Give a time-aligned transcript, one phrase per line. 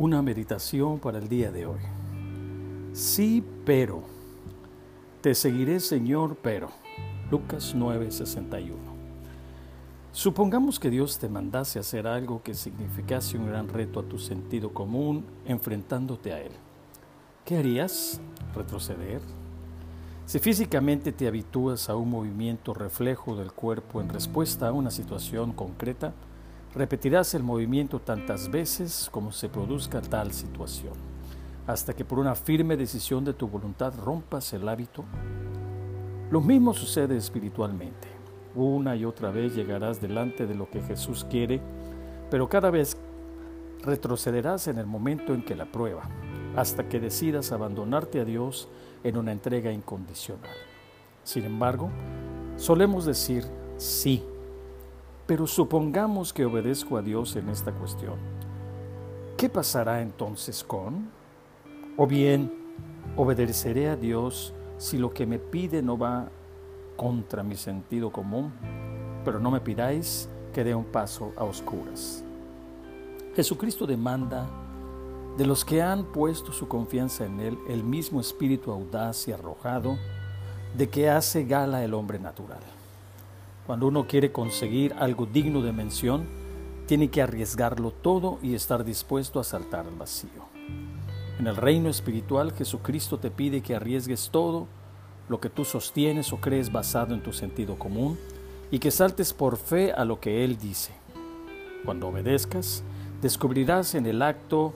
[0.00, 1.80] Una meditación para el día de hoy.
[2.94, 4.02] Sí, pero.
[5.20, 6.70] Te seguiré, Señor, pero.
[7.30, 8.76] Lucas 9:61.
[10.10, 14.72] Supongamos que Dios te mandase hacer algo que significase un gran reto a tu sentido
[14.72, 16.52] común enfrentándote a Él.
[17.44, 18.22] ¿Qué harías?
[18.54, 19.20] ¿Retroceder?
[20.24, 25.52] Si físicamente te habitúas a un movimiento reflejo del cuerpo en respuesta a una situación
[25.52, 26.14] concreta,
[26.74, 30.92] Repetirás el movimiento tantas veces como se produzca tal situación,
[31.66, 35.04] hasta que por una firme decisión de tu voluntad rompas el hábito.
[36.30, 38.06] Lo mismo sucede espiritualmente.
[38.54, 41.60] Una y otra vez llegarás delante de lo que Jesús quiere,
[42.30, 42.96] pero cada vez
[43.82, 46.08] retrocederás en el momento en que la prueba,
[46.54, 48.68] hasta que decidas abandonarte a Dios
[49.02, 50.54] en una entrega incondicional.
[51.24, 51.90] Sin embargo,
[52.56, 53.44] solemos decir
[53.76, 54.22] sí
[55.30, 58.16] pero supongamos que obedezco a Dios en esta cuestión.
[59.36, 61.08] ¿Qué pasará entonces con?
[61.96, 62.52] O bien,
[63.14, 66.28] obedeceré a Dios si lo que me pide no va
[66.96, 68.52] contra mi sentido común,
[69.24, 72.24] pero no me pidáis que dé un paso a oscuras.
[73.36, 74.50] Jesucristo demanda
[75.38, 79.96] de los que han puesto su confianza en Él el mismo espíritu audaz y arrojado
[80.76, 82.79] de que hace gala el hombre natural.
[83.70, 86.26] Cuando uno quiere conseguir algo digno de mención,
[86.86, 90.48] tiene que arriesgarlo todo y estar dispuesto a saltar al vacío.
[91.38, 94.66] En el reino espiritual, Jesucristo te pide que arriesgues todo
[95.28, 98.18] lo que tú sostienes o crees basado en tu sentido común
[98.72, 100.90] y que saltes por fe a lo que Él dice.
[101.84, 102.82] Cuando obedezcas,
[103.22, 104.74] descubrirás en el acto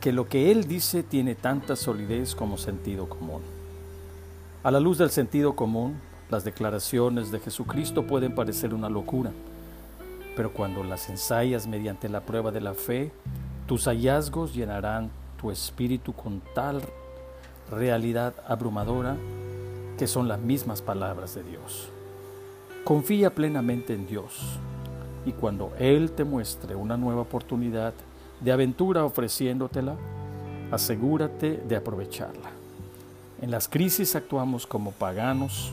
[0.00, 3.42] que lo que Él dice tiene tanta solidez como sentido común.
[4.62, 9.32] A la luz del sentido común, las declaraciones de Jesucristo pueden parecer una locura,
[10.36, 13.10] pero cuando las ensayas mediante la prueba de la fe,
[13.66, 16.82] tus hallazgos llenarán tu espíritu con tal
[17.70, 19.16] realidad abrumadora
[19.98, 21.88] que son las mismas palabras de Dios.
[22.84, 24.58] Confía plenamente en Dios
[25.26, 27.92] y cuando Él te muestre una nueva oportunidad
[28.40, 29.96] de aventura ofreciéndotela,
[30.70, 32.50] asegúrate de aprovecharla.
[33.40, 35.72] En las crisis actuamos como paganos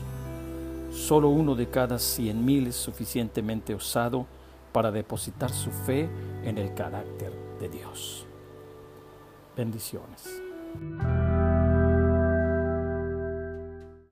[0.96, 4.26] Solo uno de cada cien mil es suficientemente osado
[4.72, 6.08] para depositar su fe
[6.42, 8.26] en el carácter de Dios.
[9.54, 10.42] Bendiciones.